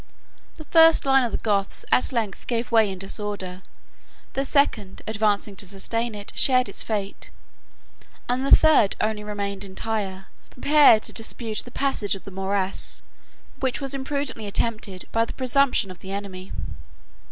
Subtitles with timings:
[0.55, 3.61] The first line of the Goths at length gave way in disorder;
[4.33, 7.29] the second, advancing to sustain it, shared its fate;
[8.27, 13.03] and the third only remained entire, prepared to dispute the passage of the morass,
[13.59, 16.51] which was imprudently attempted by the presumption of the enemy.